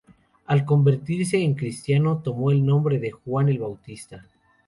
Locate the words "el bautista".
3.49-4.25